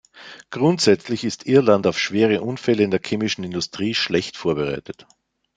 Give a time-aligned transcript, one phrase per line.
[0.49, 5.05] Grundsätzlich ist Irland auf schwere Unfälle in der chemischen Industrie schlecht vorbereitet.